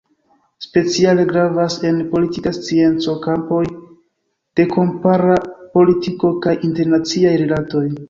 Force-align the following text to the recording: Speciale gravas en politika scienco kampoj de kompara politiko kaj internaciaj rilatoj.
Speciale 0.59 1.25
gravas 1.31 1.75
en 1.89 1.99
politika 2.13 2.55
scienco 2.61 3.15
kampoj 3.27 3.61
de 3.75 4.69
kompara 4.75 5.39
politiko 5.79 6.37
kaj 6.47 6.59
internaciaj 6.73 7.41
rilatoj. 7.47 7.89